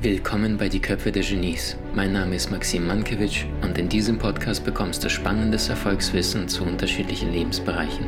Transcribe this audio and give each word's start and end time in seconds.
Willkommen 0.00 0.56
bei 0.56 0.70
Die 0.70 0.80
Köpfe 0.80 1.12
der 1.12 1.22
Genies. 1.22 1.76
Mein 1.94 2.14
Name 2.14 2.36
ist 2.36 2.50
Maxim 2.50 2.86
Mankewitsch 2.86 3.44
und 3.60 3.76
in 3.76 3.90
diesem 3.90 4.16
Podcast 4.16 4.64
bekommst 4.64 5.04
du 5.04 5.10
spannendes 5.10 5.68
Erfolgswissen 5.68 6.48
zu 6.48 6.64
unterschiedlichen 6.64 7.30
Lebensbereichen. 7.30 8.06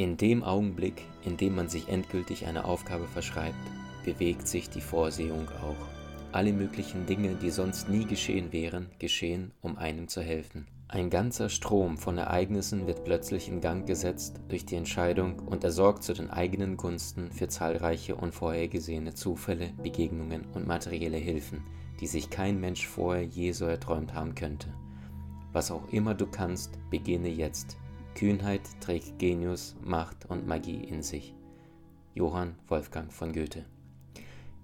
In 0.00 0.16
dem 0.16 0.42
Augenblick, 0.42 1.02
in 1.26 1.36
dem 1.36 1.56
man 1.56 1.68
sich 1.68 1.90
endgültig 1.90 2.46
eine 2.46 2.64
Aufgabe 2.64 3.06
verschreibt, 3.06 3.54
bewegt 4.02 4.48
sich 4.48 4.70
die 4.70 4.80
Vorsehung 4.80 5.46
auch. 5.62 5.86
Alle 6.32 6.54
möglichen 6.54 7.04
Dinge, 7.04 7.34
die 7.34 7.50
sonst 7.50 7.90
nie 7.90 8.06
geschehen 8.06 8.50
wären, 8.50 8.88
geschehen, 8.98 9.50
um 9.60 9.76
einem 9.76 10.08
zu 10.08 10.22
helfen. 10.22 10.66
Ein 10.88 11.10
ganzer 11.10 11.50
Strom 11.50 11.98
von 11.98 12.16
Ereignissen 12.16 12.86
wird 12.86 13.04
plötzlich 13.04 13.46
in 13.50 13.60
Gang 13.60 13.86
gesetzt 13.86 14.40
durch 14.48 14.64
die 14.64 14.76
Entscheidung 14.76 15.38
und 15.40 15.64
er 15.64 15.70
sorgt 15.70 16.02
zu 16.02 16.14
den 16.14 16.30
eigenen 16.30 16.78
Gunsten 16.78 17.30
für 17.30 17.48
zahlreiche 17.48 18.16
unvorhergesehene 18.16 19.12
Zufälle, 19.12 19.74
Begegnungen 19.82 20.46
und 20.54 20.66
materielle 20.66 21.18
Hilfen, 21.18 21.62
die 22.00 22.06
sich 22.06 22.30
kein 22.30 22.58
Mensch 22.58 22.86
vorher 22.86 23.26
je 23.26 23.52
so 23.52 23.66
erträumt 23.66 24.14
haben 24.14 24.34
könnte. 24.34 24.72
Was 25.52 25.70
auch 25.70 25.92
immer 25.92 26.14
du 26.14 26.26
kannst, 26.26 26.78
beginne 26.88 27.28
jetzt. 27.28 27.76
Kühnheit 28.14 28.62
trägt 28.80 29.18
Genius, 29.18 29.76
Macht 29.82 30.26
und 30.28 30.46
Magie 30.46 30.84
in 30.84 31.02
sich. 31.02 31.34
Johann 32.14 32.56
Wolfgang 32.68 33.12
von 33.12 33.32
Goethe 33.32 33.64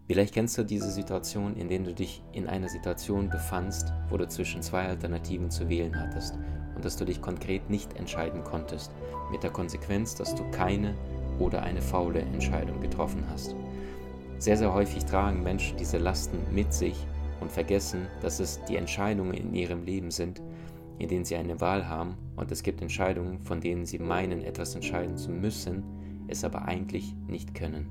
Vielleicht 0.07 0.35
kennst 0.35 0.57
du 0.57 0.63
diese 0.63 0.91
Situation, 0.91 1.57
in 1.57 1.69
der 1.69 1.81
du 1.81 1.93
dich 1.93 2.23
in 2.33 2.47
einer 2.47 2.69
Situation 2.69 3.29
befandst, 3.29 3.93
wo 4.09 4.17
du 4.17 4.29
zwischen 4.29 4.63
zwei 4.63 4.87
Alternativen 4.87 5.51
zu 5.51 5.69
wählen 5.69 5.99
hattest 5.99 6.39
und 6.77 6.85
dass 6.85 6.97
du 6.97 7.05
dich 7.05 7.21
konkret 7.21 7.69
nicht 7.71 7.95
entscheiden 7.95 8.45
konntest, 8.45 8.93
mit 9.33 9.43
der 9.43 9.51
Konsequenz, 9.51 10.15
dass 10.15 10.35
du 10.35 10.49
keine 10.53 10.95
oder 11.41 11.63
eine 11.63 11.83
faule 11.83 12.21
Entscheidung 12.21 12.81
getroffen 12.81 13.25
hast. 13.29 13.57
Sehr, 14.39 14.57
sehr 14.57 14.73
häufig 14.73 15.05
tragen 15.05 15.43
Menschen 15.43 15.77
diese 15.77 15.99
Lasten 15.99 16.39
mit 16.53 16.73
sich 16.73 16.97
und 17.41 17.51
vergessen, 17.51 18.07
dass 18.21 18.39
es 18.39 18.61
die 18.69 18.77
Entscheidungen 18.77 19.35
in 19.35 19.55
ihrem 19.55 19.83
Leben 19.83 20.13
sind, 20.13 20.41
in 20.99 21.09
denen 21.09 21.25
sie 21.25 21.37
eine 21.37 21.61
Wahl 21.61 21.89
haben 21.89 22.17
und 22.37 22.51
es 22.51 22.63
gibt 22.63 22.83
Entscheidungen, 22.83 23.41
von 23.41 23.61
denen 23.61 23.87
sie 23.87 23.99
meinen, 23.99 24.43
etwas 24.43 24.75
entscheiden 24.75 25.17
zu 25.17 25.31
müssen, 25.31 25.83
es 26.29 26.45
aber 26.45 26.67
eigentlich 26.67 27.15
nicht 27.29 27.55
können. 27.55 27.89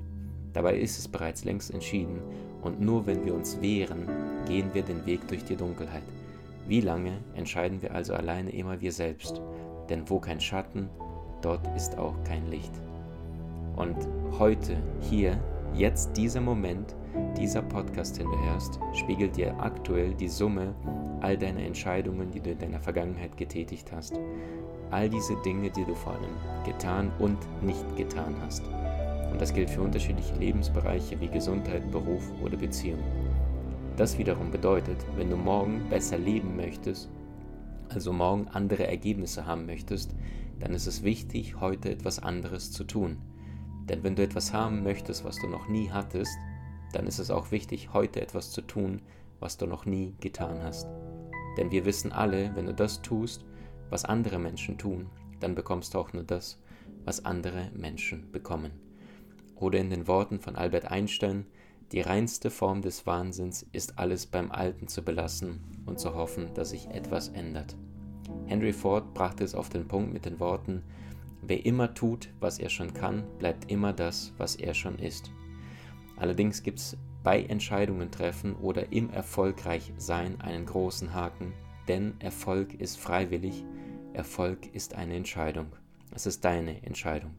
Dabei 0.52 0.78
ist 0.78 0.98
es 0.98 1.08
bereits 1.08 1.44
längst 1.44 1.72
entschieden 1.72 2.20
und 2.62 2.80
nur 2.80 3.06
wenn 3.06 3.24
wir 3.24 3.34
uns 3.34 3.60
wehren, 3.60 4.08
gehen 4.46 4.70
wir 4.72 4.82
den 4.82 5.04
Weg 5.06 5.26
durch 5.28 5.44
die 5.44 5.56
Dunkelheit. 5.56 6.02
Wie 6.66 6.80
lange 6.80 7.12
entscheiden 7.34 7.80
wir 7.80 7.94
also 7.94 8.14
alleine 8.14 8.50
immer 8.50 8.80
wir 8.80 8.92
selbst? 8.92 9.40
Denn 9.88 10.08
wo 10.10 10.18
kein 10.18 10.40
Schatten, 10.40 10.88
dort 11.42 11.64
ist 11.76 11.96
auch 11.96 12.14
kein 12.24 12.50
Licht. 12.50 12.72
Und 13.76 13.96
heute, 14.38 14.76
hier, 15.00 15.38
jetzt 15.76 16.16
dieser 16.16 16.40
Moment, 16.40 16.94
dieser 17.36 17.62
Podcast, 17.62 18.18
den 18.18 18.26
du 18.30 18.38
hörst, 18.50 18.78
spiegelt 18.94 19.36
dir 19.36 19.58
aktuell 19.60 20.14
die 20.14 20.28
Summe 20.28 20.74
all 21.20 21.36
deiner 21.36 21.62
Entscheidungen, 21.62 22.30
die 22.30 22.40
du 22.40 22.50
in 22.50 22.58
deiner 22.58 22.80
Vergangenheit 22.80 23.36
getätigt 23.36 23.92
hast. 23.92 24.18
All 24.90 25.10
diese 25.10 25.36
Dinge, 25.42 25.70
die 25.70 25.84
du 25.84 25.94
vor 25.94 26.12
allem 26.14 26.64
getan 26.64 27.12
und 27.18 27.38
nicht 27.62 27.96
getan 27.96 28.34
hast. 28.40 28.62
Und 29.30 29.40
das 29.40 29.52
gilt 29.52 29.68
für 29.68 29.82
unterschiedliche 29.82 30.34
Lebensbereiche 30.36 31.20
wie 31.20 31.28
Gesundheit, 31.28 31.90
Beruf 31.90 32.30
oder 32.42 32.56
Beziehung. 32.56 33.00
Das 33.96 34.16
wiederum 34.16 34.50
bedeutet, 34.50 35.04
wenn 35.16 35.30
du 35.30 35.36
morgen 35.36 35.82
besser 35.90 36.18
leben 36.18 36.56
möchtest, 36.56 37.10
also 37.88 38.12
morgen 38.12 38.48
andere 38.48 38.86
Ergebnisse 38.86 39.46
haben 39.46 39.66
möchtest, 39.66 40.14
dann 40.60 40.72
ist 40.72 40.86
es 40.86 41.02
wichtig, 41.02 41.60
heute 41.60 41.90
etwas 41.90 42.18
anderes 42.22 42.72
zu 42.72 42.84
tun. 42.84 43.18
Denn 43.88 44.02
wenn 44.02 44.16
du 44.16 44.22
etwas 44.22 44.52
haben 44.52 44.82
möchtest, 44.82 45.24
was 45.24 45.36
du 45.36 45.46
noch 45.46 45.68
nie 45.68 45.90
hattest, 45.90 46.36
dann 46.92 47.06
ist 47.06 47.18
es 47.18 47.30
auch 47.30 47.50
wichtig, 47.50 47.92
heute 47.92 48.20
etwas 48.20 48.50
zu 48.50 48.62
tun, 48.62 49.02
was 49.40 49.56
du 49.56 49.66
noch 49.66 49.86
nie 49.86 50.14
getan 50.20 50.62
hast. 50.62 50.86
Denn 51.56 51.70
wir 51.70 51.84
wissen 51.84 52.12
alle, 52.12 52.54
wenn 52.54 52.66
du 52.66 52.74
das 52.74 53.02
tust, 53.02 53.44
was 53.90 54.04
andere 54.04 54.38
Menschen 54.38 54.78
tun, 54.78 55.06
dann 55.40 55.54
bekommst 55.54 55.94
du 55.94 55.98
auch 55.98 56.12
nur 56.12 56.24
das, 56.24 56.58
was 57.04 57.24
andere 57.24 57.70
Menschen 57.74 58.30
bekommen. 58.32 58.72
Oder 59.54 59.78
in 59.78 59.90
den 59.90 60.06
Worten 60.06 60.40
von 60.40 60.56
Albert 60.56 60.90
Einstein, 60.90 61.46
die 61.92 62.00
reinste 62.00 62.50
Form 62.50 62.82
des 62.82 63.06
Wahnsinns 63.06 63.64
ist 63.72 63.98
alles 63.98 64.26
beim 64.26 64.50
Alten 64.50 64.88
zu 64.88 65.02
belassen 65.02 65.60
und 65.86 66.00
zu 66.00 66.14
hoffen, 66.14 66.52
dass 66.54 66.70
sich 66.70 66.88
etwas 66.88 67.28
ändert. 67.28 67.76
Henry 68.46 68.72
Ford 68.72 69.14
brachte 69.14 69.44
es 69.44 69.54
auf 69.54 69.68
den 69.68 69.86
Punkt 69.86 70.12
mit 70.12 70.24
den 70.24 70.40
Worten, 70.40 70.82
wer 71.46 71.64
immer 71.64 71.94
tut, 71.94 72.28
was 72.40 72.58
er 72.58 72.68
schon 72.68 72.92
kann, 72.94 73.24
bleibt 73.38 73.70
immer 73.70 73.92
das, 73.92 74.32
was 74.38 74.56
er 74.56 74.74
schon 74.74 74.98
ist. 74.98 75.30
Allerdings 76.16 76.62
gibt 76.62 76.78
es 76.78 76.96
bei 77.22 77.42
Entscheidungen 77.42 78.10
treffen 78.10 78.54
oder 78.56 78.92
im 78.92 79.10
Erfolgreichsein 79.10 80.40
einen 80.40 80.64
großen 80.64 81.12
Haken, 81.12 81.52
denn 81.88 82.14
Erfolg 82.20 82.74
ist 82.74 82.98
freiwillig, 82.98 83.64
Erfolg 84.12 84.74
ist 84.74 84.94
eine 84.94 85.14
Entscheidung. 85.14 85.66
Es 86.14 86.26
ist 86.26 86.44
deine 86.44 86.82
Entscheidung. 86.84 87.32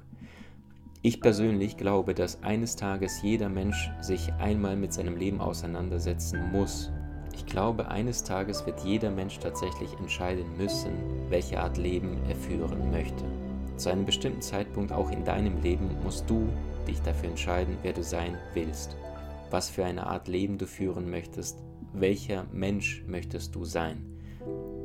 Ich 1.02 1.22
persönlich 1.22 1.78
glaube, 1.78 2.14
dass 2.14 2.44
eines 2.44 2.76
Tages 2.76 3.22
jeder 3.22 3.50
Mensch 3.50 3.90
sich 4.02 4.34
einmal 4.34 4.76
mit 4.76 4.94
seinem 4.94 5.16
Leben 5.16 5.40
auseinandersetzen 5.40 6.52
muss. 6.52 6.92
Ich 7.34 7.46
glaube, 7.46 7.88
eines 7.88 8.24
Tages 8.24 8.66
wird 8.66 8.82
jeder 8.82 9.12
Mensch 9.12 9.40
tatsächlich 9.40 9.94
entscheiden 10.00 10.58
müssen, 10.58 10.92
welche 11.30 11.60
Art 11.62 11.78
Leben 11.78 12.18
er 12.28 12.36
führen 12.36 12.92
möchte. 12.92 13.24
Zu 13.78 13.90
einem 13.90 14.06
bestimmten 14.06 14.42
Zeitpunkt 14.42 14.92
auch 14.92 15.12
in 15.12 15.24
deinem 15.24 15.62
Leben 15.62 15.90
musst 16.04 16.28
du 16.28 16.50
dich 16.88 17.00
dafür 17.02 17.30
entscheiden, 17.30 17.78
wer 17.84 17.94
du 17.94 18.02
sein 18.02 18.36
willst, 18.56 18.98
was 19.52 19.70
für 19.70 19.86
eine 19.86 20.08
Art 20.08 20.28
Leben 20.28 20.58
du 20.58 20.66
führen 20.66 21.10
möchtest, 21.12 21.64
welcher 21.94 22.46
Mensch 22.52 23.04
möchtest 23.08 23.54
du 23.54 23.66
sein. 23.66 24.04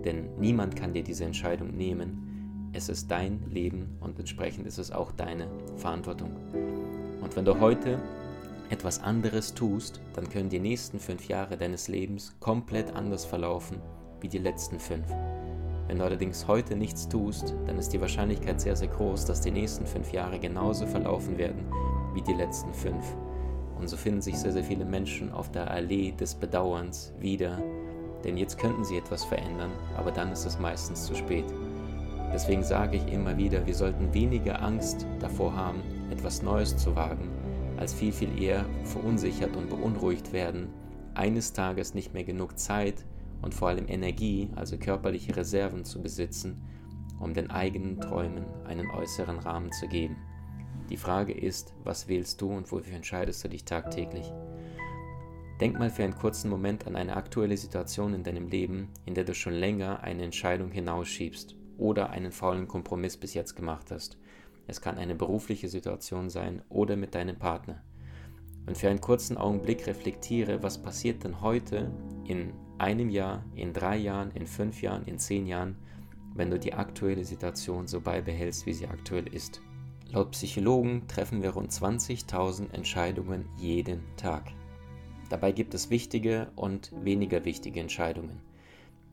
Denn 0.04 0.36
niemand 0.38 0.76
kann 0.76 0.92
dir 0.92 1.02
diese 1.02 1.25
Entscheidung 1.25 1.75
nehmen, 1.75 2.70
es 2.75 2.91
ist 2.91 3.10
dein 3.10 3.42
Leben 3.50 3.97
und 4.00 4.19
entsprechend 4.19 4.66
ist 4.66 4.78
es 4.78 4.92
auch 4.92 5.12
deine 5.12 5.47
Verantwortung. 5.76 6.31
Und 7.22 7.34
wenn 7.34 7.44
du 7.44 7.60
heute 7.60 7.98
etwas 8.69 9.02
anderes 9.02 9.54
tust, 9.54 10.00
dann 10.14 10.28
können 10.28 10.48
die 10.48 10.58
nächsten 10.58 10.98
fünf 10.98 11.28
Jahre 11.28 11.56
deines 11.56 11.88
Lebens 11.88 12.34
komplett 12.41 12.94
anders 12.94 13.25
verlaufen 13.25 13.78
wie 14.20 14.28
die 14.28 14.38
letzten 14.38 14.78
fünf. 14.78 15.06
Wenn 15.88 15.98
du 15.98 16.04
allerdings 16.04 16.47
heute 16.47 16.76
nichts 16.76 17.09
tust, 17.09 17.54
dann 17.66 17.78
ist 17.78 17.93
die 17.93 18.00
Wahrscheinlichkeit 18.00 18.60
sehr, 18.60 18.76
sehr 18.76 18.88
groß, 18.88 19.25
dass 19.25 19.41
die 19.41 19.50
nächsten 19.50 19.87
fünf 19.87 20.12
Jahre 20.12 20.38
genauso 20.38 20.87
verlaufen 20.87 21.38
werden 21.38 21.66
wie 22.15 22.22
die 22.22 22.34
letzten 22.34 22.72
fünf. 22.72 23.04
Und 23.78 23.88
so 23.88 23.97
finden 23.97 24.22
sich 24.22 24.38
sehr, 24.38 24.53
sehr 24.53 24.65
viele 24.65 24.84
Menschen 24.84 25.32
auf 25.32 25.50
der 25.50 25.70
Allee 25.70 26.12
des 26.12 26.34
Bedauerns 26.34 27.12
wieder, 27.19 27.59
denn 28.25 28.37
jetzt 28.37 28.59
könnten 28.59 28.84
sie 28.84 28.97
etwas 28.97 29.25
verändern, 29.25 29.72
aber 29.97 30.12
dann 30.12 30.31
ist 30.31 30.44
es 30.44 30.59
meistens 30.59 31.04
zu 31.04 31.15
spät. 31.15 31.47
Deswegen 32.32 32.62
sage 32.62 32.97
ich 32.97 33.12
immer 33.12 33.37
wieder, 33.37 33.66
wir 33.66 33.75
sollten 33.75 34.14
weniger 34.14 34.62
Angst 34.62 35.06
davor 35.20 35.54
haben, 35.54 35.82
etwas 36.10 36.43
Neues 36.43 36.76
zu 36.76 36.94
wagen, 36.97 37.28
als 37.76 37.93
viel, 37.93 38.12
viel 38.12 38.41
eher 38.41 38.64
verunsichert 38.84 39.56
und 39.56 39.69
beunruhigt 39.69 40.32
werden, 40.32 40.69
eines 41.14 41.53
Tages 41.53 41.93
nicht 41.94 42.14
mehr 42.14 42.25
genug 42.25 42.59
Zeit 42.59 43.04
und 43.42 43.54
vor 43.54 43.69
allem 43.69 43.88
Energie, 43.88 44.48
also 44.56 44.78
körperliche 44.78 45.36
Reserven 45.36 45.84
zu 45.84 46.00
besitzen, 46.00 46.62
um 47.20 47.34
den 47.34 47.50
eigenen 47.50 48.00
Träumen 48.00 48.44
einen 48.64 48.91
äußeren 48.91 49.38
Rahmen 49.38 49.72
zu 49.72 49.86
geben. 49.88 50.16
Die 50.88 50.97
Frage 50.97 51.32
ist, 51.32 51.75
was 51.84 52.08
wählst 52.08 52.40
du 52.40 52.50
und 52.50 52.70
wofür 52.72 52.94
entscheidest 52.94 53.44
du 53.44 53.49
dich 53.49 53.64
tagtäglich? 53.64 54.32
Denk 55.61 55.78
mal 55.78 55.90
für 55.90 56.02
einen 56.02 56.16
kurzen 56.16 56.50
Moment 56.50 56.87
an 56.87 56.96
eine 56.96 57.16
aktuelle 57.16 57.56
Situation 57.56 58.14
in 58.14 58.25
deinem 58.25 58.49
Leben, 58.49 58.88
in 59.06 59.14
der 59.14 59.25
du 59.25 59.34
schon 59.34 59.52
länger 59.52 60.02
eine 60.02 60.25
Entscheidung 60.25 60.70
hinausschiebst 60.70 61.55
oder 61.78 62.11
einen 62.11 62.32
faulen 62.32 62.66
Kompromiss 62.66 63.16
bis 63.16 63.34
jetzt 63.34 63.55
gemacht 63.55 63.90
hast. 63.90 64.19
Es 64.66 64.81
kann 64.81 64.99
eine 64.99 65.14
berufliche 65.14 65.69
Situation 65.69 66.31
sein 66.31 66.62
oder 66.69 66.96
mit 66.96 67.14
deinem 67.14 67.38
Partner. 67.38 67.82
Und 68.66 68.76
für 68.78 68.88
einen 68.88 69.00
kurzen 69.00 69.37
Augenblick 69.37 69.87
reflektiere, 69.87 70.62
was 70.62 70.82
passiert 70.82 71.25
denn 71.25 71.40
heute 71.40 71.90
in 72.25 72.52
einem 72.82 73.08
Jahr, 73.08 73.44
in 73.55 73.73
drei 73.73 73.96
Jahren, 73.96 74.31
in 74.32 74.46
fünf 74.46 74.82
Jahren, 74.82 75.05
in 75.05 75.19
zehn 75.19 75.46
Jahren, 75.46 75.76
wenn 76.34 76.50
du 76.50 76.58
die 76.58 76.75
aktuelle 76.75 77.25
Situation 77.25 77.87
so 77.87 78.00
beibehältst, 78.00 78.67
wie 78.67 78.73
sie 78.73 78.88
aktuell 78.88 79.26
ist. 79.32 79.62
Laut 80.11 80.32
Psychologen 80.32 81.06
treffen 81.08 81.43
wir 81.43 81.50
rund 81.50 81.70
20.000 81.70 82.73
Entscheidungen 82.73 83.46
jeden 83.56 84.02
Tag. 84.17 84.50
Dabei 85.31 85.52
gibt 85.52 85.73
es 85.75 85.88
wichtige 85.88 86.50
und 86.56 86.93
weniger 87.02 87.44
wichtige 87.44 87.81
Entscheidungen. 87.81 88.40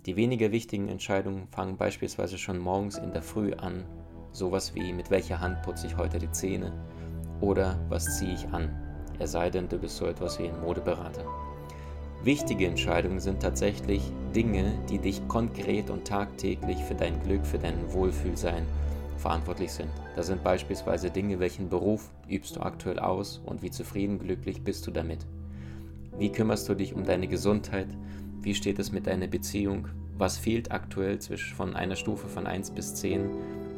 Die 0.05 0.15
weniger 0.15 0.51
wichtigen 0.51 0.87
Entscheidungen 0.87 1.47
fangen 1.47 1.77
beispielsweise 1.77 2.37
schon 2.37 2.57
morgens 2.57 2.97
in 2.97 3.13
der 3.13 3.21
Früh 3.21 3.53
an 3.53 3.85
Sowas 4.31 4.75
wie, 4.75 4.93
mit 4.93 5.09
welcher 5.09 5.39
Hand 5.39 5.61
putze 5.63 5.87
ich 5.87 5.97
heute 5.97 6.19
die 6.19 6.31
Zähne 6.31 6.71
oder 7.41 7.79
was 7.89 8.17
ziehe 8.17 8.33
ich 8.33 8.47
an, 8.49 8.69
er 9.17 9.27
sei 9.27 9.49
denn, 9.49 9.67
du 9.67 9.77
bist 9.77 9.97
so 9.97 10.05
etwas 10.05 10.39
wie 10.39 10.47
ein 10.47 10.61
Modeberater. 10.61 11.25
Wichtige 12.21 12.67
Entscheidungen 12.67 13.21
sind 13.21 13.41
tatsächlich 13.41 14.01
Dinge, 14.35 14.77
die 14.89 14.99
dich 14.99 15.25
konkret 15.29 15.89
und 15.89 16.05
tagtäglich 16.05 16.77
für 16.83 16.93
dein 16.93 17.23
Glück, 17.23 17.45
für 17.45 17.59
dein 17.59 17.93
Wohlfühlsein 17.93 18.65
verantwortlich 19.15 19.71
sind. 19.71 19.89
Das 20.17 20.27
sind 20.27 20.43
beispielsweise 20.43 21.11
Dinge, 21.11 21.39
welchen 21.39 21.69
Beruf 21.69 22.09
übst 22.29 22.57
du 22.57 22.59
aktuell 22.59 22.99
aus 22.99 23.41
und 23.45 23.61
wie 23.61 23.71
zufrieden, 23.71 24.19
glücklich 24.19 24.61
bist 24.63 24.85
du 24.85 24.91
damit. 24.91 25.25
Wie 26.17 26.29
kümmerst 26.29 26.67
du 26.67 26.73
dich 26.73 26.93
um 26.93 27.05
deine 27.05 27.27
Gesundheit? 27.27 27.87
Wie 28.41 28.53
steht 28.53 28.79
es 28.79 28.91
mit 28.91 29.07
deiner 29.07 29.27
Beziehung? 29.27 29.87
Was 30.17 30.37
fehlt 30.37 30.73
aktuell 30.73 31.19
zwischen 31.19 31.55
von 31.55 31.73
einer 31.73 31.95
Stufe 31.95 32.27
von 32.27 32.47
1 32.47 32.71
bis 32.71 32.95
10, 32.95 33.29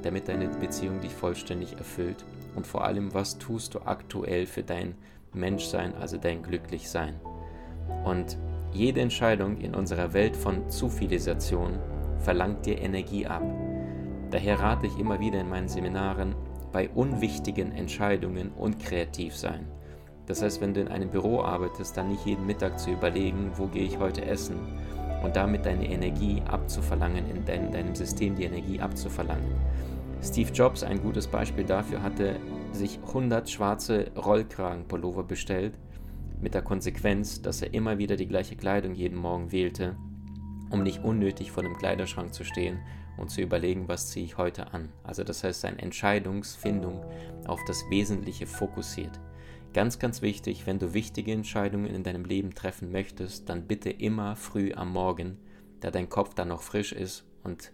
damit 0.02 0.28
deine 0.28 0.48
Beziehung 0.48 1.00
dich 1.00 1.14
vollständig 1.14 1.74
erfüllt? 1.74 2.26
Und 2.56 2.66
vor 2.66 2.86
allem, 2.86 3.14
was 3.14 3.38
tust 3.38 3.76
du 3.76 3.82
aktuell 3.82 4.48
für 4.48 4.64
dein 4.64 4.96
Menschsein, 5.32 5.94
also 5.94 6.18
dein 6.18 6.42
Glücklichsein? 6.42 7.20
Und 8.04 8.38
jede 8.74 9.02
Entscheidung 9.02 9.58
in 9.58 9.76
unserer 9.76 10.14
Welt 10.14 10.36
von 10.36 10.70
Zivilisation 10.70 11.80
verlangt 12.20 12.66
dir 12.66 12.80
Energie 12.80 13.26
ab. 13.26 13.44
Daher 14.30 14.60
rate 14.60 14.88
ich 14.88 14.98
immer 14.98 15.20
wieder 15.20 15.42
in 15.42 15.50
meinen 15.50 15.68
Seminaren, 15.68 16.36
bei 16.72 16.90
unwichtigen 16.90 17.74
Entscheidungen 17.74 18.52
unkreativ 18.52 19.36
sein. 19.36 19.68
Das 20.26 20.42
heißt, 20.42 20.62
wenn 20.62 20.74
du 20.74 20.80
in 20.80 20.88
einem 20.88 21.10
Büro 21.10 21.42
arbeitest, 21.42 21.98
dann 21.98 22.10
nicht 22.10 22.26
jeden 22.26 22.46
Mittag 22.46 22.80
zu 22.80 22.92
überlegen, 22.92 23.52
wo 23.56 23.68
gehe 23.68 23.84
ich 23.84 24.00
heute 24.00 24.24
essen 24.24 24.56
und 25.24 25.36
damit 25.36 25.66
deine 25.66 25.90
Energie 25.92 26.42
abzuverlangen, 26.48 27.30
in 27.30 27.44
dein, 27.44 27.72
deinem 27.72 27.96
System 27.96 28.36
die 28.36 28.46
Energie 28.46 28.80
abzuverlangen. 28.80 29.52
Steve 30.24 30.52
Jobs, 30.52 30.84
ein 30.84 31.02
gutes 31.02 31.28
Beispiel 31.28 31.66
dafür, 31.66 32.02
hatte 32.02 32.38
sich 32.72 33.00
100 33.08 33.50
schwarze 33.50 34.12
Rollkragenpullover 34.16 35.24
bestellt 35.24 35.78
mit 36.42 36.54
der 36.54 36.62
Konsequenz, 36.62 37.42
dass 37.42 37.62
er 37.62 37.74
immer 37.74 37.98
wieder 37.98 38.16
die 38.16 38.28
gleiche 38.28 38.56
Kleidung 38.56 38.96
jeden 38.96 39.18
Morgen 39.18 39.52
wählte, 39.52 39.96
um 40.70 40.84
nicht 40.84 41.04
unnötig 41.04 41.52
vor 41.52 41.64
dem 41.64 41.78
Kleiderschrank 41.78 42.34
zu 42.34 42.44
stehen 42.44 42.80
und 43.18 43.30
zu 43.30 43.42
überlegen, 43.42 43.88
was 43.88 44.10
ziehe 44.10 44.26
ich 44.26 44.38
heute 44.38 44.74
an. 44.74 44.90
Also 45.04 45.24
das 45.24 45.44
heißt, 45.44 45.62
seine 45.62 45.80
Entscheidungsfindung 45.80 47.06
auf 47.46 47.60
das 47.66 47.84
Wesentliche 47.90 48.48
fokussiert. 48.48 49.20
Ganz, 49.74 50.00
ganz 50.00 50.22
wichtig, 50.22 50.66
wenn 50.66 50.80
du 50.80 50.94
wichtige 50.94 51.32
Entscheidungen 51.32 51.94
in 51.94 52.04
deinem 52.04 52.26
Leben 52.26 52.54
treffen 52.54 52.92
möchtest, 52.92 53.48
dann 53.48 53.68
bitte 53.68 53.90
immer 53.90 54.36
früh 54.36 54.74
am 54.74 54.92
Morgen, 54.92 55.38
da 55.80 55.92
dein 55.92 56.10
Kopf 56.10 56.34
dann 56.34 56.50
noch 56.50 56.62
frisch 56.62 56.92
ist 56.92 57.24
und 57.44 57.72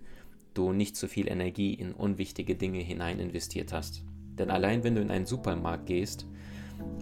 du 0.54 0.74
nicht 0.74 0.96
zu 0.96 1.08
viel 1.08 1.28
Energie 1.28 1.74
in 1.74 1.94
unwichtige 1.94 2.56
Dinge 2.56 2.80
hinein 2.80 3.20
investiert 3.20 3.74
hast. 3.74 4.04
Denn 4.38 4.52
allein 4.52 4.84
wenn 4.84 4.96
du 4.96 5.02
in 5.02 5.10
einen 5.10 5.26
Supermarkt 5.26 5.88
gehst, 5.88 6.28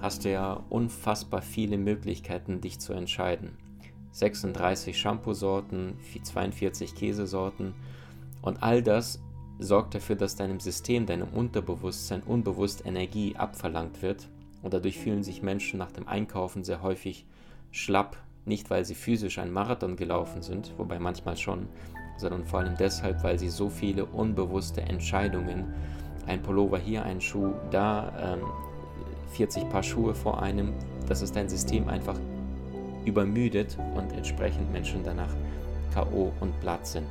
hast 0.01 0.25
du 0.25 0.31
ja 0.31 0.63
unfassbar 0.69 1.41
viele 1.41 1.77
Möglichkeiten, 1.77 2.61
dich 2.61 2.79
zu 2.79 2.93
entscheiden. 2.93 3.57
36 4.11 4.97
Shampoo-Sorten, 4.97 5.97
42 6.23 6.95
Käsesorten. 6.95 7.73
Und 8.41 8.63
all 8.63 8.81
das 8.81 9.19
sorgt 9.59 9.95
dafür, 9.95 10.15
dass 10.15 10.35
deinem 10.35 10.59
System, 10.59 11.05
deinem 11.05 11.29
Unterbewusstsein 11.29 12.23
unbewusst 12.23 12.85
Energie 12.85 13.35
abverlangt 13.35 14.01
wird. 14.01 14.29
Und 14.61 14.73
dadurch 14.73 14.97
fühlen 14.99 15.23
sich 15.23 15.41
Menschen 15.41 15.79
nach 15.79 15.91
dem 15.91 16.07
Einkaufen 16.07 16.63
sehr 16.63 16.81
häufig 16.81 17.25
schlapp, 17.71 18.17
nicht 18.45 18.69
weil 18.69 18.85
sie 18.85 18.95
physisch 18.95 19.37
einen 19.37 19.51
Marathon 19.51 19.95
gelaufen 19.95 20.41
sind, 20.41 20.73
wobei 20.77 20.99
manchmal 20.99 21.35
schon, 21.35 21.67
sondern 22.17 22.45
vor 22.45 22.59
allem 22.59 22.77
deshalb, 22.77 23.23
weil 23.23 23.37
sie 23.37 23.49
so 23.49 23.69
viele 23.69 24.05
unbewusste 24.05 24.81
Entscheidungen, 24.81 25.73
ein 26.25 26.41
Pullover 26.41 26.77
hier, 26.77 27.03
ein 27.03 27.21
Schuh 27.21 27.53
da, 27.69 28.37
ähm, 28.37 28.41
40 29.31 29.69
Paar 29.69 29.83
Schuhe 29.83 30.13
vor 30.13 30.41
einem, 30.41 30.73
dass 31.07 31.21
es 31.21 31.31
dein 31.31 31.49
System 31.49 31.87
einfach 31.87 32.19
übermüdet 33.05 33.77
und 33.95 34.11
entsprechend 34.13 34.71
Menschen 34.71 35.03
danach 35.03 35.33
KO 35.93 36.31
und 36.39 36.59
platt 36.59 36.85
sind. 36.85 37.07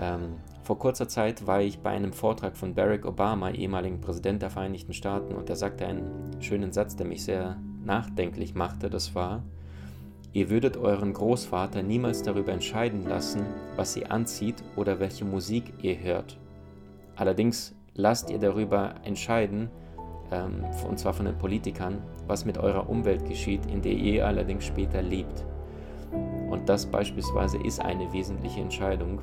Ähm, 0.00 0.34
vor 0.62 0.78
kurzer 0.78 1.08
Zeit 1.08 1.46
war 1.46 1.60
ich 1.60 1.80
bei 1.80 1.90
einem 1.90 2.12
Vortrag 2.12 2.56
von 2.56 2.74
Barack 2.74 3.04
Obama, 3.04 3.50
ehemaligen 3.50 4.00
Präsident 4.00 4.40
der 4.40 4.50
Vereinigten 4.50 4.94
Staaten, 4.94 5.34
und 5.34 5.50
er 5.50 5.56
sagte 5.56 5.86
einen 5.86 6.40
schönen 6.40 6.72
Satz, 6.72 6.96
der 6.96 7.06
mich 7.06 7.24
sehr 7.24 7.58
nachdenklich 7.84 8.54
machte. 8.54 8.88
Das 8.88 9.14
war, 9.14 9.42
ihr 10.32 10.48
würdet 10.48 10.76
euren 10.78 11.12
Großvater 11.12 11.82
niemals 11.82 12.22
darüber 12.22 12.52
entscheiden 12.52 13.06
lassen, 13.06 13.44
was 13.76 13.94
ihr 13.96 14.10
anzieht 14.10 14.62
oder 14.74 15.00
welche 15.00 15.26
Musik 15.26 15.64
ihr 15.82 15.98
hört. 15.98 16.38
Allerdings 17.14 17.74
lasst 17.94 18.30
ihr 18.30 18.38
darüber 18.38 18.94
entscheiden, 19.04 19.70
ähm, 20.30 20.64
und 20.88 20.98
zwar 20.98 21.12
von 21.12 21.26
den 21.26 21.38
Politikern, 21.38 21.98
was 22.26 22.44
mit 22.44 22.58
eurer 22.58 22.88
Umwelt 22.88 23.26
geschieht, 23.28 23.66
in 23.66 23.82
der 23.82 23.92
ihr 23.92 24.26
allerdings 24.26 24.64
später 24.64 25.02
lebt. 25.02 25.44
Und 26.50 26.68
das 26.68 26.86
beispielsweise 26.86 27.58
ist 27.58 27.80
eine 27.80 28.12
wesentliche 28.12 28.60
Entscheidung, 28.60 29.20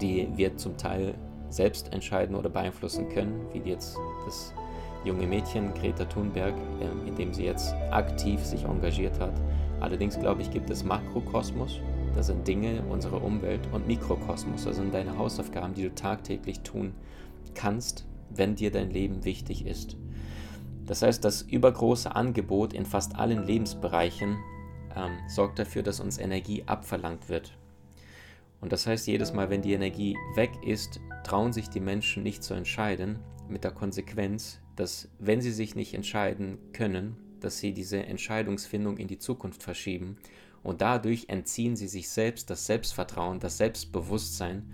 die 0.00 0.28
wir 0.36 0.56
zum 0.56 0.76
Teil 0.76 1.14
selbst 1.50 1.92
entscheiden 1.92 2.36
oder 2.36 2.48
beeinflussen 2.48 3.08
können, 3.08 3.40
wie 3.52 3.68
jetzt 3.68 3.96
das 4.24 4.54
junge 5.04 5.26
Mädchen 5.26 5.72
Greta 5.74 6.04
Thunberg, 6.04 6.54
ähm, 6.80 7.06
indem 7.06 7.32
sie 7.32 7.44
jetzt 7.44 7.74
aktiv 7.90 8.44
sich 8.44 8.64
engagiert 8.64 9.18
hat. 9.20 9.32
Allerdings 9.80 10.18
glaube 10.18 10.42
ich, 10.42 10.50
gibt 10.50 10.70
es 10.70 10.84
Makrokosmos, 10.84 11.80
das 12.14 12.26
sind 12.26 12.46
Dinge 12.46 12.82
unserer 12.90 13.22
Umwelt, 13.22 13.60
und 13.72 13.86
Mikrokosmos, 13.86 14.64
das 14.64 14.76
sind 14.76 14.92
deine 14.92 15.16
Hausaufgaben, 15.16 15.74
die 15.74 15.84
du 15.84 15.94
tagtäglich 15.94 16.60
tun 16.60 16.92
kannst, 17.54 18.07
wenn 18.30 18.54
dir 18.54 18.70
dein 18.70 18.90
Leben 18.90 19.24
wichtig 19.24 19.66
ist. 19.66 19.96
Das 20.86 21.02
heißt, 21.02 21.22
das 21.22 21.42
übergroße 21.42 22.14
Angebot 22.16 22.72
in 22.72 22.86
fast 22.86 23.14
allen 23.16 23.46
Lebensbereichen 23.46 24.38
ähm, 24.96 25.18
sorgt 25.28 25.58
dafür, 25.58 25.82
dass 25.82 26.00
uns 26.00 26.18
Energie 26.18 26.64
abverlangt 26.64 27.28
wird. 27.28 27.56
Und 28.60 28.72
das 28.72 28.86
heißt, 28.86 29.06
jedes 29.06 29.32
Mal, 29.32 29.50
wenn 29.50 29.62
die 29.62 29.74
Energie 29.74 30.16
weg 30.34 30.50
ist, 30.64 30.98
trauen 31.24 31.52
sich 31.52 31.68
die 31.68 31.80
Menschen 31.80 32.22
nicht 32.22 32.42
zu 32.42 32.54
entscheiden, 32.54 33.18
mit 33.48 33.64
der 33.64 33.70
Konsequenz, 33.70 34.60
dass 34.76 35.08
wenn 35.18 35.40
sie 35.40 35.52
sich 35.52 35.74
nicht 35.74 35.94
entscheiden 35.94 36.58
können, 36.72 37.16
dass 37.40 37.58
sie 37.58 37.72
diese 37.72 38.04
Entscheidungsfindung 38.04 38.96
in 38.96 39.08
die 39.08 39.18
Zukunft 39.18 39.62
verschieben 39.62 40.16
und 40.62 40.80
dadurch 40.80 41.26
entziehen 41.28 41.76
sie 41.76 41.88
sich 41.88 42.08
selbst 42.08 42.50
das 42.50 42.66
Selbstvertrauen, 42.66 43.40
das 43.40 43.58
Selbstbewusstsein, 43.58 44.72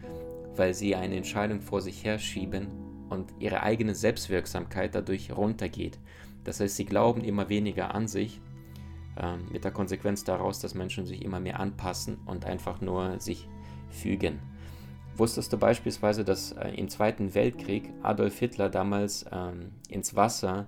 weil 0.56 0.74
sie 0.74 0.94
eine 0.94 1.16
Entscheidung 1.16 1.60
vor 1.60 1.82
sich 1.82 2.04
herschieben 2.04 2.68
und 3.10 3.32
ihre 3.38 3.62
eigene 3.62 3.94
Selbstwirksamkeit 3.94 4.94
dadurch 4.94 5.36
runtergeht. 5.36 5.98
Das 6.44 6.60
heißt, 6.60 6.76
sie 6.76 6.84
glauben 6.84 7.22
immer 7.22 7.48
weniger 7.48 7.94
an 7.94 8.06
sich, 8.06 8.40
äh, 9.16 9.36
mit 9.52 9.64
der 9.64 9.70
Konsequenz 9.70 10.24
daraus, 10.24 10.60
dass 10.60 10.74
Menschen 10.74 11.06
sich 11.06 11.22
immer 11.22 11.40
mehr 11.40 11.60
anpassen 11.60 12.18
und 12.26 12.44
einfach 12.44 12.80
nur 12.80 13.20
sich 13.20 13.48
fügen. 13.90 14.38
Wusstest 15.16 15.52
du 15.52 15.58
beispielsweise, 15.58 16.24
dass 16.24 16.52
äh, 16.52 16.70
im 16.70 16.88
Zweiten 16.88 17.34
Weltkrieg 17.34 17.92
Adolf 18.02 18.38
Hitler 18.38 18.68
damals 18.68 19.24
ähm, 19.30 19.70
ins 19.88 20.16
Wasser 20.16 20.66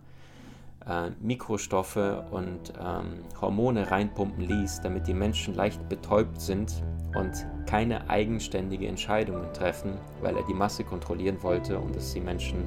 äh, 0.88 1.10
Mikrostoffe 1.20 2.24
und 2.30 2.72
ähm, 2.80 3.24
Hormone 3.40 3.90
reinpumpen 3.90 4.46
ließ, 4.46 4.80
damit 4.82 5.06
die 5.06 5.14
Menschen 5.14 5.54
leicht 5.54 5.88
betäubt 5.88 6.40
sind 6.40 6.82
und 7.14 7.46
keine 7.66 8.08
eigenständige 8.08 8.86
Entscheidungen 8.86 9.52
treffen, 9.52 9.94
weil 10.22 10.36
er 10.36 10.44
die 10.44 10.54
Masse 10.54 10.84
kontrollieren 10.84 11.42
wollte 11.42 11.78
und 11.78 11.96
es 11.96 12.12
die 12.12 12.20
Menschen 12.20 12.64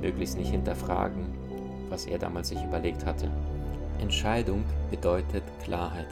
möglichst 0.00 0.36
nicht 0.36 0.50
hinterfragen, 0.50 1.26
was 1.88 2.06
er 2.06 2.18
damals 2.18 2.48
sich 2.48 2.62
überlegt 2.62 3.06
hatte. 3.06 3.30
Entscheidung 4.00 4.64
bedeutet 4.90 5.44
Klarheit. 5.62 6.08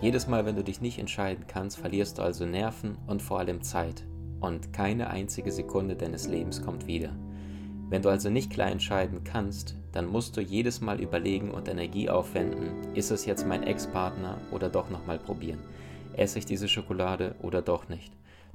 Jedes 0.00 0.26
Mal, 0.26 0.44
wenn 0.44 0.56
du 0.56 0.64
dich 0.64 0.80
nicht 0.80 0.98
entscheiden 0.98 1.44
kannst, 1.46 1.78
verlierst 1.78 2.18
du 2.18 2.22
also 2.22 2.44
Nerven 2.44 2.98
und 3.06 3.22
vor 3.22 3.38
allem 3.38 3.62
Zeit. 3.62 4.04
Und 4.40 4.72
keine 4.72 5.08
einzige 5.08 5.50
Sekunde 5.50 5.96
deines 5.96 6.28
Lebens 6.28 6.62
kommt 6.62 6.86
wieder. 6.86 7.10
Wenn 7.88 8.02
du 8.02 8.08
also 8.08 8.30
nicht 8.30 8.50
klar 8.50 8.70
entscheiden 8.70 9.22
kannst, 9.22 9.76
dann 9.92 10.06
musst 10.06 10.36
du 10.36 10.40
jedes 10.40 10.80
Mal 10.80 11.00
überlegen 11.00 11.52
und 11.52 11.68
Energie 11.68 12.10
aufwenden, 12.10 12.94
ist 12.94 13.12
es 13.12 13.26
jetzt 13.26 13.46
mein 13.46 13.62
Ex-Partner 13.62 14.38
oder 14.50 14.68
doch 14.68 14.90
nochmal 14.90 15.18
probieren. 15.18 15.60
Esse 16.14 16.38
ich 16.40 16.46
diese 16.46 16.66
Schokolade 16.66 17.36
oder 17.42 17.62
doch 17.62 17.88
nicht? 17.88 18.12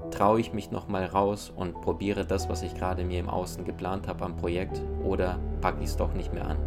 Traue 0.09 0.41
ich 0.41 0.51
mich 0.51 0.71
nochmal 0.71 1.05
raus 1.05 1.51
und 1.55 1.79
probiere 1.81 2.25
das, 2.25 2.49
was 2.49 2.63
ich 2.63 2.75
gerade 2.75 3.05
mir 3.05 3.19
im 3.19 3.29
Außen 3.29 3.63
geplant 3.63 4.07
habe 4.07 4.25
am 4.25 4.35
Projekt 4.35 4.81
oder 5.03 5.39
packe 5.61 5.81
ich 5.81 5.89
es 5.89 5.97
doch 5.97 6.13
nicht 6.13 6.33
mehr 6.33 6.47
an? 6.47 6.57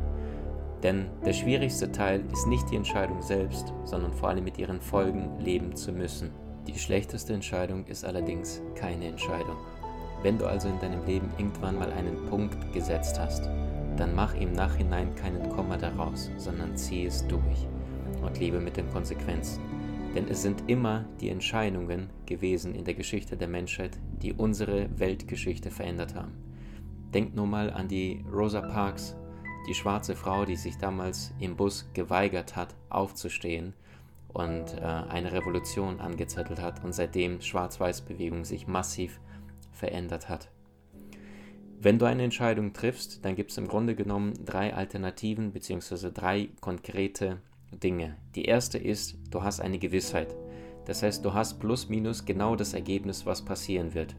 Denn 0.82 1.06
der 1.26 1.32
schwierigste 1.32 1.92
Teil 1.92 2.24
ist 2.32 2.46
nicht 2.46 2.70
die 2.70 2.76
Entscheidung 2.76 3.22
selbst, 3.22 3.72
sondern 3.84 4.12
vor 4.12 4.28
allem 4.28 4.44
mit 4.44 4.58
ihren 4.58 4.80
Folgen 4.80 5.38
leben 5.38 5.74
zu 5.76 5.92
müssen. 5.92 6.30
Die 6.66 6.78
schlechteste 6.78 7.34
Entscheidung 7.34 7.84
ist 7.86 8.04
allerdings 8.04 8.62
keine 8.74 9.06
Entscheidung. 9.06 9.56
Wenn 10.24 10.38
du 10.38 10.46
also 10.46 10.68
in 10.68 10.80
deinem 10.80 11.04
Leben 11.04 11.30
irgendwann 11.36 11.78
mal 11.78 11.92
einen 11.92 12.24
Punkt 12.30 12.72
gesetzt 12.72 13.20
hast, 13.20 13.44
dann 13.98 14.14
mach 14.14 14.34
im 14.34 14.54
Nachhinein 14.54 15.14
keinen 15.16 15.50
Komma 15.50 15.76
daraus, 15.76 16.30
sondern 16.38 16.74
zieh 16.78 17.04
es 17.04 17.26
durch 17.28 17.66
und 18.22 18.38
lebe 18.38 18.58
mit 18.58 18.78
den 18.78 18.90
Konsequenzen. 18.90 19.62
Denn 20.14 20.26
es 20.26 20.40
sind 20.40 20.62
immer 20.66 21.04
die 21.20 21.28
Entscheidungen 21.28 22.08
gewesen 22.24 22.74
in 22.74 22.86
der 22.86 22.94
Geschichte 22.94 23.36
der 23.36 23.48
Menschheit, 23.48 23.98
die 24.22 24.32
unsere 24.32 24.88
Weltgeschichte 24.98 25.70
verändert 25.70 26.14
haben. 26.14 26.32
denk 27.12 27.34
nur 27.34 27.46
mal 27.46 27.70
an 27.70 27.88
die 27.88 28.24
Rosa 28.32 28.62
Parks, 28.62 29.14
die 29.68 29.74
schwarze 29.74 30.16
Frau, 30.16 30.46
die 30.46 30.56
sich 30.56 30.78
damals 30.78 31.34
im 31.38 31.54
Bus 31.54 31.86
geweigert 31.92 32.56
hat, 32.56 32.74
aufzustehen 32.88 33.74
und 34.32 34.72
äh, 34.78 34.84
eine 34.84 35.32
Revolution 35.32 36.00
angezettelt 36.00 36.62
hat 36.62 36.82
und 36.82 36.94
seitdem 36.94 37.42
Schwarz-Weiß-Bewegung 37.42 38.46
sich 38.46 38.66
massiv 38.66 39.20
verändert 39.74 40.28
hat. 40.28 40.48
Wenn 41.80 41.98
du 41.98 42.06
eine 42.06 42.22
Entscheidung 42.22 42.72
triffst, 42.72 43.24
dann 43.24 43.36
gibt 43.36 43.50
es 43.50 43.58
im 43.58 43.68
Grunde 43.68 43.94
genommen 43.94 44.32
drei 44.46 44.72
Alternativen 44.72 45.52
bzw. 45.52 46.10
drei 46.12 46.48
konkrete 46.60 47.42
Dinge. 47.72 48.16
Die 48.34 48.46
erste 48.46 48.78
ist, 48.78 49.18
du 49.30 49.42
hast 49.42 49.60
eine 49.60 49.78
Gewissheit. 49.78 50.34
Das 50.86 51.02
heißt, 51.02 51.24
du 51.24 51.34
hast 51.34 51.60
plus 51.60 51.88
minus 51.88 52.24
genau 52.24 52.56
das 52.56 52.74
Ergebnis, 52.74 53.26
was 53.26 53.44
passieren 53.44 53.94
wird. 53.94 54.16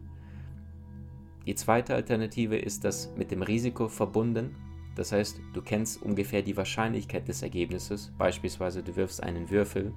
Die 1.45 1.55
zweite 1.55 1.93
Alternative 1.93 2.57
ist 2.57 2.83
das 2.83 3.11
mit 3.15 3.31
dem 3.31 3.41
Risiko 3.41 3.87
verbunden. 3.87 4.55
Das 4.95 5.11
heißt, 5.11 5.39
du 5.53 5.61
kennst 5.61 6.01
ungefähr 6.01 6.41
die 6.41 6.57
Wahrscheinlichkeit 6.57 7.27
des 7.27 7.41
Ergebnisses. 7.41 8.11
Beispielsweise, 8.17 8.81
du 8.81 8.95
wirfst 8.95 9.21
einen 9.21 9.49
Würfel 9.49 9.93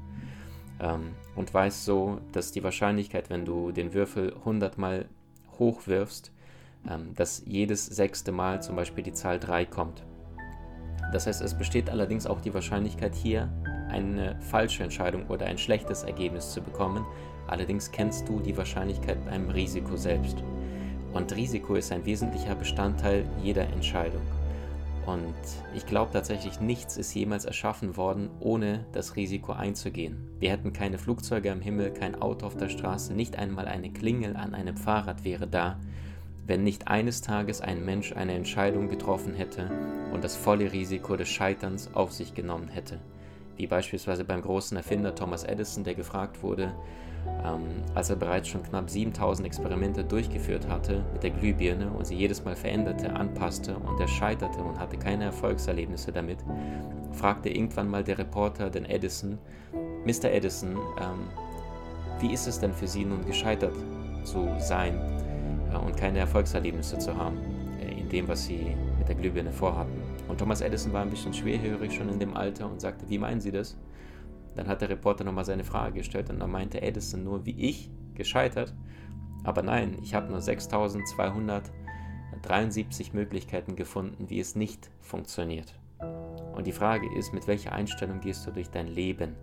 ähm, 0.80 1.14
und 1.36 1.52
weißt 1.54 1.84
so, 1.84 2.20
dass 2.32 2.52
die 2.52 2.62
Wahrscheinlichkeit, 2.62 3.30
wenn 3.30 3.44
du 3.44 3.72
den 3.72 3.94
Würfel 3.94 4.34
100 4.34 4.76
Mal 4.76 5.08
hochwirfst, 5.58 6.30
ähm, 6.88 7.14
dass 7.14 7.42
jedes 7.46 7.86
sechste 7.86 8.32
Mal 8.32 8.62
zum 8.62 8.76
Beispiel 8.76 9.04
die 9.04 9.12
Zahl 9.12 9.38
3 9.38 9.64
kommt. 9.66 10.02
Das 11.12 11.26
heißt, 11.26 11.40
es 11.40 11.56
besteht 11.56 11.88
allerdings 11.90 12.26
auch 12.26 12.40
die 12.40 12.52
Wahrscheinlichkeit 12.52 13.14
hier, 13.14 13.48
eine 13.88 14.36
falsche 14.40 14.84
Entscheidung 14.84 15.26
oder 15.28 15.46
ein 15.46 15.56
schlechtes 15.56 16.02
Ergebnis 16.02 16.52
zu 16.52 16.60
bekommen. 16.60 17.06
Allerdings 17.46 17.90
kennst 17.90 18.28
du 18.28 18.40
die 18.40 18.56
Wahrscheinlichkeit 18.56 19.24
beim 19.24 19.48
Risiko 19.48 19.96
selbst. 19.96 20.36
Und 21.14 21.34
Risiko 21.34 21.74
ist 21.74 21.90
ein 21.90 22.04
wesentlicher 22.04 22.54
Bestandteil 22.54 23.24
jeder 23.42 23.66
Entscheidung. 23.68 24.20
Und 25.08 25.34
ich 25.74 25.86
glaube 25.86 26.12
tatsächlich, 26.12 26.60
nichts 26.60 26.98
ist 26.98 27.14
jemals 27.14 27.46
erschaffen 27.46 27.96
worden, 27.96 28.28
ohne 28.40 28.84
das 28.92 29.16
Risiko 29.16 29.52
einzugehen. 29.52 30.28
Wir 30.38 30.50
hätten 30.50 30.74
keine 30.74 30.98
Flugzeuge 30.98 31.50
am 31.50 31.62
Himmel, 31.62 31.94
kein 31.94 32.20
Auto 32.20 32.44
auf 32.44 32.58
der 32.58 32.68
Straße, 32.68 33.14
nicht 33.14 33.38
einmal 33.38 33.68
eine 33.68 33.90
Klingel 33.90 34.36
an 34.36 34.52
einem 34.54 34.76
Fahrrad 34.76 35.24
wäre 35.24 35.46
da, 35.46 35.80
wenn 36.46 36.62
nicht 36.62 36.88
eines 36.88 37.22
Tages 37.22 37.62
ein 37.62 37.86
Mensch 37.86 38.12
eine 38.12 38.34
Entscheidung 38.34 38.90
getroffen 38.90 39.32
hätte 39.32 39.70
und 40.12 40.24
das 40.24 40.36
volle 40.36 40.72
Risiko 40.72 41.16
des 41.16 41.30
Scheiterns 41.30 41.94
auf 41.94 42.12
sich 42.12 42.34
genommen 42.34 42.68
hätte. 42.68 42.98
Wie 43.56 43.66
beispielsweise 43.66 44.26
beim 44.26 44.42
großen 44.42 44.76
Erfinder 44.76 45.14
Thomas 45.14 45.42
Edison, 45.42 45.84
der 45.84 45.94
gefragt 45.94 46.42
wurde, 46.42 46.74
ähm, 47.44 47.82
als 47.94 48.10
er 48.10 48.16
bereits 48.16 48.48
schon 48.48 48.62
knapp 48.62 48.90
7000 48.90 49.46
Experimente 49.46 50.04
durchgeführt 50.04 50.68
hatte 50.68 51.04
mit 51.12 51.22
der 51.22 51.30
Glühbirne 51.30 51.90
und 51.90 52.06
sie 52.06 52.16
jedes 52.16 52.44
Mal 52.44 52.56
veränderte, 52.56 53.12
anpasste 53.12 53.76
und 53.76 54.00
er 54.00 54.08
scheiterte 54.08 54.60
und 54.60 54.78
hatte 54.78 54.96
keine 54.96 55.24
Erfolgserlebnisse 55.24 56.12
damit, 56.12 56.38
fragte 57.12 57.48
irgendwann 57.48 57.88
mal 57.88 58.04
der 58.04 58.18
Reporter 58.18 58.70
den 58.70 58.84
Edison, 58.84 59.38
Mr. 60.04 60.30
Edison, 60.30 60.76
ähm, 61.00 61.28
wie 62.20 62.32
ist 62.32 62.46
es 62.46 62.58
denn 62.58 62.72
für 62.72 62.88
Sie 62.88 63.04
nun 63.04 63.24
gescheitert 63.24 63.74
zu 64.24 64.48
sein? 64.58 64.98
und 65.76 65.96
keine 65.96 66.18
Erfolgserlebnisse 66.20 66.98
zu 66.98 67.16
haben 67.16 67.38
äh, 67.80 68.00
in 68.00 68.08
dem, 68.08 68.28
was 68.28 68.44
sie 68.44 68.74
mit 68.98 69.08
der 69.08 69.14
Glühbirne 69.14 69.52
vorhatten. 69.52 70.02
Und 70.28 70.38
Thomas 70.38 70.60
Edison 70.60 70.92
war 70.92 71.02
ein 71.02 71.10
bisschen 71.10 71.34
schwerhörig 71.34 71.94
schon 71.94 72.08
in 72.08 72.18
dem 72.18 72.36
Alter 72.36 72.70
und 72.70 72.80
sagte, 72.80 73.08
wie 73.08 73.18
meinen 73.18 73.40
Sie 73.40 73.50
das? 73.50 73.76
Dann 74.58 74.66
hat 74.66 74.80
der 74.80 74.88
Reporter 74.88 75.22
nochmal 75.22 75.44
seine 75.44 75.62
Frage 75.62 76.00
gestellt 76.00 76.30
und 76.30 76.40
dann 76.40 76.50
meinte 76.50 76.82
Edison 76.82 77.22
nur, 77.22 77.46
wie 77.46 77.56
ich, 77.56 77.92
gescheitert. 78.14 78.74
Aber 79.44 79.62
nein, 79.62 79.96
ich 80.02 80.14
habe 80.14 80.32
nur 80.32 80.40
6273 80.40 83.12
Möglichkeiten 83.12 83.76
gefunden, 83.76 84.28
wie 84.28 84.40
es 84.40 84.56
nicht 84.56 84.90
funktioniert. 85.00 85.78
Und 86.56 86.66
die 86.66 86.72
Frage 86.72 87.08
ist, 87.14 87.32
mit 87.32 87.46
welcher 87.46 87.70
Einstellung 87.70 88.18
gehst 88.18 88.44
du 88.48 88.50
durch 88.50 88.68
dein 88.68 88.88
Leben? 88.88 89.36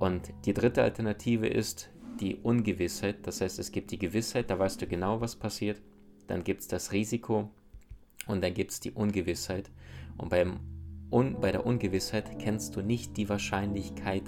Und 0.00 0.32
die 0.46 0.52
dritte 0.52 0.82
Alternative 0.82 1.46
ist, 1.46 1.90
die 2.18 2.34
Ungewissheit. 2.34 3.24
Das 3.28 3.40
heißt, 3.40 3.60
es 3.60 3.70
gibt 3.70 3.92
die 3.92 4.00
Gewissheit, 4.00 4.50
da 4.50 4.58
weißt 4.58 4.82
du 4.82 4.88
genau, 4.88 5.20
was 5.20 5.36
passiert. 5.36 5.80
Dann 6.26 6.42
gibt 6.42 6.62
es 6.62 6.66
das 6.66 6.90
Risiko 6.90 7.52
und 8.26 8.42
dann 8.42 8.52
gibt 8.52 8.72
es 8.72 8.80
die 8.80 8.90
Ungewissheit. 8.90 9.70
Und 10.18 10.30
beim 10.30 10.58
Un 11.14 11.40
bei 11.40 11.52
der 11.52 11.64
Ungewissheit 11.64 12.40
kennst 12.40 12.74
du 12.74 12.82
nicht 12.82 13.16
die 13.16 13.28
Wahrscheinlichkeit, 13.28 14.24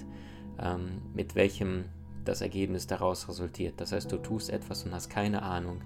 ähm, 0.60 1.02
mit 1.14 1.34
welchem 1.34 1.86
das 2.24 2.42
Ergebnis 2.42 2.86
daraus 2.86 3.28
resultiert. 3.28 3.80
Das 3.80 3.90
heißt, 3.90 4.10
du 4.12 4.18
tust 4.18 4.50
etwas 4.50 4.84
und 4.84 4.92
hast 4.94 5.10
keine 5.10 5.42
Ahnung, 5.42 5.80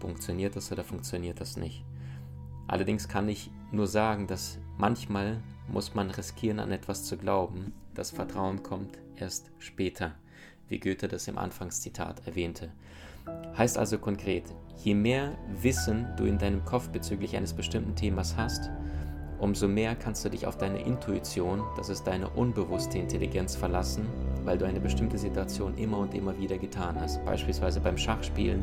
funktioniert 0.00 0.56
das 0.56 0.72
oder 0.72 0.82
funktioniert 0.82 1.40
das 1.40 1.56
nicht. 1.56 1.84
Allerdings 2.66 3.06
kann 3.06 3.28
ich 3.28 3.52
nur 3.70 3.86
sagen, 3.86 4.26
dass 4.26 4.58
manchmal 4.76 5.40
muss 5.68 5.94
man 5.94 6.10
riskieren, 6.10 6.58
an 6.58 6.72
etwas 6.72 7.04
zu 7.04 7.16
glauben. 7.16 7.72
Das 7.94 8.10
Vertrauen 8.10 8.64
kommt 8.64 8.98
erst 9.14 9.52
später 9.60 10.16
wie 10.68 10.80
Goethe 10.80 11.06
das 11.06 11.28
im 11.28 11.38
Anfangszitat 11.38 12.26
erwähnte. 12.26 12.72
Heißt 13.56 13.78
also 13.78 13.98
konkret, 13.98 14.44
je 14.78 14.94
mehr 14.94 15.36
Wissen 15.60 16.08
du 16.16 16.24
in 16.24 16.38
deinem 16.38 16.64
Kopf 16.64 16.88
bezüglich 16.88 17.36
eines 17.36 17.52
bestimmten 17.52 17.94
Themas 17.94 18.36
hast, 18.36 18.70
umso 19.42 19.66
mehr 19.66 19.96
kannst 19.96 20.24
du 20.24 20.28
dich 20.28 20.46
auf 20.46 20.56
deine 20.56 20.80
Intuition, 20.80 21.62
das 21.76 21.88
ist 21.88 22.04
deine 22.04 22.28
unbewusste 22.30 22.98
Intelligenz, 22.98 23.56
verlassen, 23.56 24.06
weil 24.44 24.56
du 24.56 24.64
eine 24.64 24.78
bestimmte 24.78 25.18
Situation 25.18 25.76
immer 25.76 25.98
und 25.98 26.14
immer 26.14 26.38
wieder 26.38 26.58
getan 26.58 26.94
hast. 27.00 27.24
Beispielsweise 27.24 27.80
beim 27.80 27.98
Schachspielen, 27.98 28.62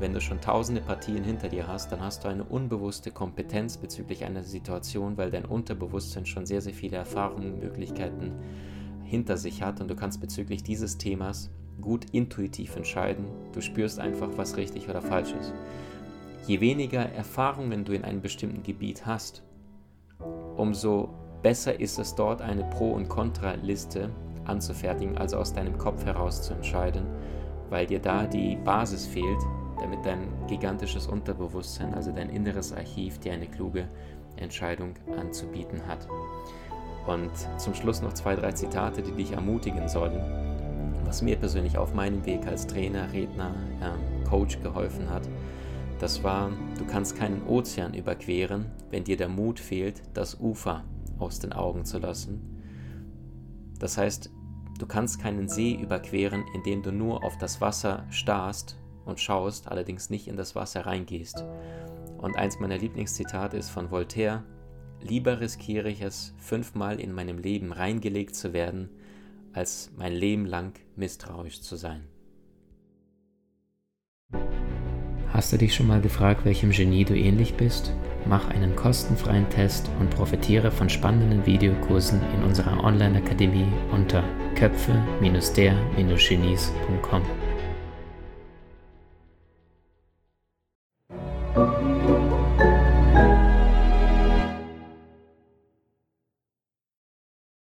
wenn 0.00 0.12
du 0.12 0.20
schon 0.20 0.40
tausende 0.40 0.80
Partien 0.80 1.22
hinter 1.22 1.48
dir 1.48 1.68
hast, 1.68 1.92
dann 1.92 2.00
hast 2.00 2.24
du 2.24 2.28
eine 2.28 2.42
unbewusste 2.42 3.12
Kompetenz 3.12 3.76
bezüglich 3.76 4.24
einer 4.24 4.42
Situation, 4.42 5.16
weil 5.16 5.30
dein 5.30 5.44
Unterbewusstsein 5.44 6.26
schon 6.26 6.46
sehr, 6.46 6.60
sehr 6.60 6.74
viele 6.74 6.96
Erfahrungen, 6.96 7.60
Möglichkeiten 7.60 8.32
hinter 9.04 9.36
sich 9.36 9.62
hat 9.62 9.80
und 9.80 9.88
du 9.88 9.94
kannst 9.94 10.20
bezüglich 10.20 10.64
dieses 10.64 10.98
Themas 10.98 11.48
gut 11.80 12.06
intuitiv 12.10 12.74
entscheiden. 12.74 13.26
Du 13.52 13.60
spürst 13.60 14.00
einfach, 14.00 14.30
was 14.36 14.56
richtig 14.56 14.88
oder 14.88 15.00
falsch 15.00 15.32
ist. 15.40 15.54
Je 16.48 16.60
weniger 16.60 17.02
Erfahrungen 17.12 17.84
du 17.84 17.92
in 17.92 18.02
einem 18.02 18.20
bestimmten 18.20 18.64
Gebiet 18.64 19.06
hast, 19.06 19.44
umso 20.56 21.08
besser 21.42 21.78
ist 21.78 21.98
es 21.98 22.14
dort 22.14 22.40
eine 22.40 22.64
Pro- 22.64 22.92
und 22.92 23.08
Kontra-Liste 23.08 24.10
anzufertigen, 24.44 25.18
also 25.18 25.36
aus 25.38 25.52
deinem 25.52 25.78
Kopf 25.78 26.04
heraus 26.04 26.42
zu 26.42 26.54
entscheiden, 26.54 27.06
weil 27.70 27.86
dir 27.86 28.00
da 28.00 28.26
die 28.26 28.56
Basis 28.56 29.06
fehlt, 29.06 29.40
damit 29.80 30.04
dein 30.04 30.28
gigantisches 30.46 31.06
Unterbewusstsein, 31.06 31.94
also 31.94 32.12
dein 32.12 32.30
inneres 32.30 32.72
Archiv, 32.72 33.18
dir 33.18 33.32
eine 33.32 33.46
kluge 33.46 33.88
Entscheidung 34.36 34.94
anzubieten 35.18 35.80
hat. 35.86 36.06
Und 37.06 37.30
zum 37.56 37.74
Schluss 37.74 38.00
noch 38.00 38.12
zwei, 38.12 38.36
drei 38.36 38.52
Zitate, 38.52 39.02
die 39.02 39.12
dich 39.12 39.32
ermutigen 39.32 39.88
sollen, 39.88 40.20
was 41.04 41.20
mir 41.20 41.36
persönlich 41.36 41.76
auf 41.76 41.94
meinem 41.94 42.24
Weg 42.24 42.46
als 42.46 42.66
Trainer, 42.66 43.12
Redner, 43.12 43.54
ähm, 43.82 44.24
Coach 44.28 44.62
geholfen 44.62 45.10
hat. 45.10 45.22
Das 46.02 46.24
war, 46.24 46.50
du 46.80 46.84
kannst 46.84 47.16
keinen 47.16 47.46
Ozean 47.46 47.94
überqueren, 47.94 48.66
wenn 48.90 49.04
dir 49.04 49.16
der 49.16 49.28
Mut 49.28 49.60
fehlt, 49.60 50.02
das 50.14 50.40
Ufer 50.40 50.82
aus 51.20 51.38
den 51.38 51.52
Augen 51.52 51.84
zu 51.84 51.98
lassen. 51.98 52.40
Das 53.78 53.98
heißt, 53.98 54.28
du 54.80 54.86
kannst 54.86 55.20
keinen 55.20 55.48
See 55.48 55.74
überqueren, 55.80 56.42
indem 56.54 56.82
du 56.82 56.90
nur 56.90 57.22
auf 57.22 57.38
das 57.38 57.60
Wasser 57.60 58.04
starrst 58.10 58.76
und 59.04 59.20
schaust, 59.20 59.68
allerdings 59.68 60.10
nicht 60.10 60.26
in 60.26 60.36
das 60.36 60.56
Wasser 60.56 60.86
reingehst. 60.86 61.44
Und 62.18 62.36
eins 62.36 62.58
meiner 62.58 62.78
Lieblingszitate 62.78 63.56
ist 63.56 63.70
von 63.70 63.92
Voltaire, 63.92 64.42
Lieber 65.02 65.38
riskiere 65.38 65.88
ich 65.88 66.02
es, 66.02 66.34
fünfmal 66.36 66.98
in 66.98 67.12
meinem 67.12 67.38
Leben 67.38 67.70
reingelegt 67.70 68.34
zu 68.34 68.52
werden, 68.52 68.90
als 69.52 69.92
mein 69.96 70.14
Leben 70.14 70.46
lang 70.46 70.72
misstrauisch 70.96 71.60
zu 71.60 71.76
sein. 71.76 72.08
Hast 75.42 75.52
du 75.52 75.58
dich 75.58 75.74
schon 75.74 75.88
mal 75.88 76.00
gefragt, 76.00 76.44
welchem 76.44 76.70
Genie 76.70 77.04
du 77.04 77.16
ähnlich 77.16 77.54
bist? 77.54 77.92
Mach 78.26 78.48
einen 78.50 78.76
kostenfreien 78.76 79.50
Test 79.50 79.90
und 79.98 80.08
profitiere 80.08 80.70
von 80.70 80.88
spannenden 80.88 81.44
Videokursen 81.44 82.20
in 82.36 82.44
unserer 82.44 82.84
Online-Akademie 82.84 83.66
unter 83.90 84.22
köpfe-der-genies.com. 84.54 87.22